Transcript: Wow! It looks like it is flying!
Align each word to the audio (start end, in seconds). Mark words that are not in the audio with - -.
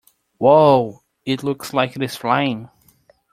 Wow! 0.39 1.01
It 1.27 1.43
looks 1.43 1.75
like 1.75 1.95
it 1.95 2.01
is 2.01 2.15
flying! 2.15 2.71